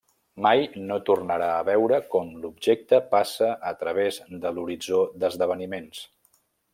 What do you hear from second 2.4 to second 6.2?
l'objecte passa a través de l'horitzó d'esdeveniments.